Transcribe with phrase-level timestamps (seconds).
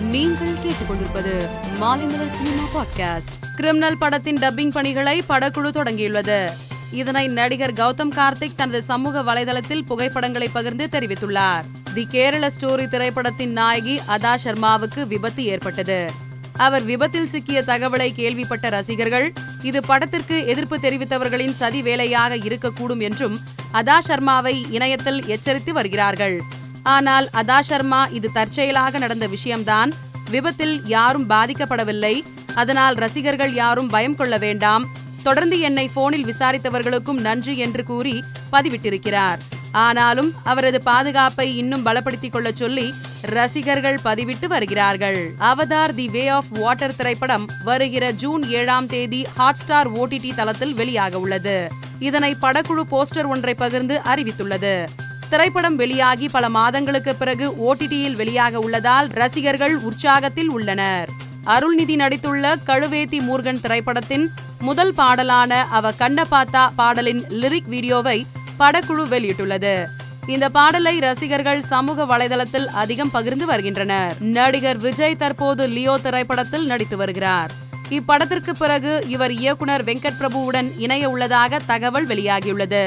[0.00, 1.48] நீங்கள் கேட்டுக்கொண்டிருப்பது
[1.80, 3.54] Maalaimalar cinema podcast.
[3.56, 6.50] Criminal படத்தின் டப்பிங் பணிகளை படக்குழு தொடங்கியுள்ளது.
[6.92, 11.62] இதனை நடிகர் கௌதம் கார்த்திக் தனது சமூக வலைதளத்தில் புகைப்படங்களை பகிர்ந்து தெரிவித்துள்ளார்.
[11.94, 16.10] தி கேரள ஸ்டோரி திரைப்படத்தின் நாயகி அதா சர்மாவுக்கு விபத்து ஏற்பட்டது.
[16.52, 19.32] அவர் விபத்தில் சிக்கிய தகவலை கேள்விப்பட்ட ரசிகர்கள்
[19.62, 23.40] இது படத்திற்கு எதிர்ப்பு தெரிவித்தவர்களின் சதி வேலையாக இருக்கக்கூடும் என்றும்
[23.72, 26.42] அதா சர்மாவை இணையத்தில் எச்சரித்து வருகிறார்கள்.
[26.82, 29.92] ஆனால் அதா சர்மா இது தற்செயலாக நடந்த விஷயம்தான்.
[30.30, 32.22] விபத்தில் யாரும் பாதிக்கப்படவில்லை.
[32.54, 34.88] அதனால் ரசிகர்கள் யாரும் பயம் கொள்ள வேண்டாம்.
[35.22, 39.38] தொடர்ந்து என்னை போனில் விசாரித்தவர்களுக்கும் நன்றி என்று கூறி பதிவிட்டிருக்கிறார்.
[39.72, 45.32] ஆனாலும் அவரது பாதுகாப்பை இன்னும் பலப்படுத்திக் கொள்ள சொல்லி ரசிகர்கள் பதிவிட்டு வருகிறார்கள்.
[45.38, 51.68] Avatar the way of water திரைப்படம் வருகிற ஜூன் ஏழாம் தேதி ஹாட்ஸ்டார் ஓடிடி தளத்தில் வெளியாக உள்ளது
[51.98, 54.84] இதனை படக்குழு போஸ்டர் ஒன்றை பகிர்ந்து அறிவித்துள்ளது.
[55.30, 61.08] திரைப்படம் வெளியாகி பல மாதங்களுக்கு பிறகு ஓடிடியில் வெளியாக உள்ளதால் ரசிகர்கள் உற்சாகத்தில் உள்ளனர்.
[61.46, 68.26] அருள்நிதி நடித்துள்ள கழுவேத்தி மூர்கன் திரைப்படத்தின் முதல் பாடலான அவ கண்ண பாத்தா பாடலின் லிரிக் வீடியோவை
[68.58, 69.86] படக்குழு வெளியிட்டுள்ளது.
[70.26, 74.14] இந்த பாடலை ரசிகர்கள் சமூக வலைதளத்தில் அதிகம் பகிர்ந்து வருகின்றனர்.
[74.20, 77.50] நடிகர் விஜய் தற்போது லியோ திரைப்படத்தில் நடித்து வருகிறார்.
[77.90, 82.84] இப்படத்திற்கு பிறகு இவர் இயக்குனர் வெங்கட் பிரபுவுடன் இணைய உள்ளதாக தகவல் வெளியாகியுள்ளது.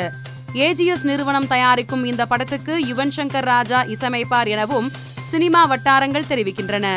[0.54, 6.88] ஏஜிஎஸ் நிறுவனம் தயாரிக்கும் இந்த படத்துக்கு யுவன் சங்கர் ராஜா இசையமைப்பார் எனவும் சினிமா வட்டாரங்கள் தெரிவிக்கின்றன.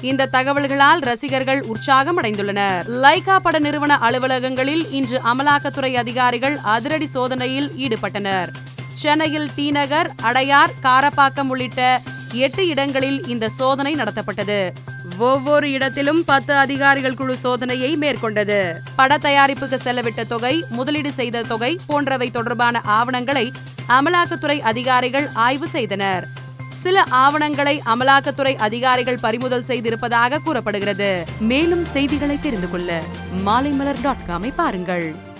[0.00, 2.86] இந்த தகவல்களால் ரசிகர்கள் உற்சாகம் அடைந்துள்ளனர்.
[2.86, 8.48] லைகா பட நிறுவன அலுவலகங்களில் இன்று அமலாக்கத்துறை அதிகாரிகள் அதிரடி சோதனையில் ஈடுபட்டனர்.
[8.92, 12.00] சென்னையில் டி நகர் அடையார் காரப்பாக்கம் உள்ளிட்ட
[12.32, 14.70] எட்டு இடங்களில் இந்த சோதனை நடத்தப்பட்டது.
[15.18, 18.74] ஒவ்வொரு இடத்திலும் பத்து அதிகாரிகள் குழு சோதனையை மேற்கொண்டது.
[18.96, 23.52] பட தயாரிப்புக்கு செலவிட்ட தொகை முதலீடு செய்த தொகை போன்றவை தொடர்பான ஆவணங்களை
[23.88, 26.26] அமலாக்கத்துறை அதிகாரிகள் ஆய்வு செய்தனர்.
[26.68, 31.24] சில ஆவணங்களை அமலாக்கத்துறை அதிகாரிகள் பறிமுதல் செய்திருப்பதாக கூறப்படுகிறது.
[31.38, 33.02] மேலும் செய்திகளை தெரிந்து கொள்ள
[33.46, 35.30] மாலைமலர் டாட் காமை பாருங்கள்.